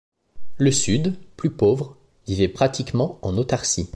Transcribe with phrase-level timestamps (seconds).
[0.57, 1.95] Le Sud, plus pauvre,
[2.25, 3.87] vivait pratiquement en autarcie.